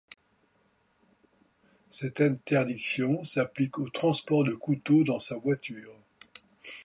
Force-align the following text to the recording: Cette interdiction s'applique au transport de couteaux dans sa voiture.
Cette 1.91 2.21
interdiction 2.21 3.23
s'applique 3.23 3.77
au 3.77 3.87
transport 3.91 4.43
de 4.43 4.53
couteaux 4.55 5.03
dans 5.03 5.19
sa 5.19 5.35
voiture. 5.37 5.93